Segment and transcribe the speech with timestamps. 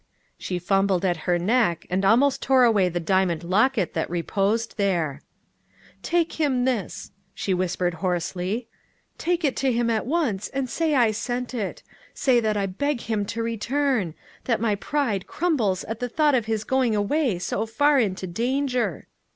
[0.39, 5.21] She fumbled at her neck, and almost tore away the diamond locket that reposed there.
[6.01, 8.67] "Take him this," she whispered hoarsely.
[9.19, 11.83] "Take it to him at once, and say I sent it.
[12.15, 16.47] Say that I beg him to return that my pride crumbles at the thought of
[16.47, 19.07] his going away so far into danger."